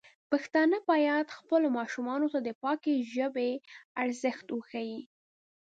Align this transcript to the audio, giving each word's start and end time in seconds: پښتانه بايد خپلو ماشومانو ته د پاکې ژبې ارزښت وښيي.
پښتانه 0.31 0.77
بايد 0.89 1.27
خپلو 1.37 1.67
ماشومانو 1.77 2.27
ته 2.33 2.39
د 2.47 2.49
پاکې 2.63 2.93
ژبې 3.13 3.51
ارزښت 4.03 4.47
وښيي. 4.51 4.99